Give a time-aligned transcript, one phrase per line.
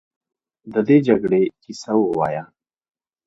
[0.73, 2.43] د دې جګړې کیسه ووایه.